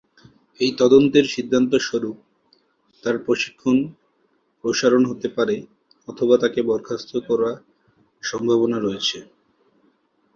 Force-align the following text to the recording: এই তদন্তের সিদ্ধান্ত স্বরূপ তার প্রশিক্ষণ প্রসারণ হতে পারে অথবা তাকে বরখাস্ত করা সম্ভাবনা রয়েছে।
এই 0.59 0.71
তদন্তের 0.79 1.25
সিদ্ধান্ত 1.25 1.71
স্বরূপ 1.79 2.17
তার 3.03 3.15
প্রশিক্ষণ 3.25 3.77
প্রসারণ 4.63 5.03
হতে 5.05 5.27
পারে 5.37 5.55
অথবা 6.07 6.35
তাকে 6.43 6.59
বরখাস্ত 6.63 7.11
করা 7.27 7.51
সম্ভাবনা 8.23 8.77
রয়েছে। 8.79 9.17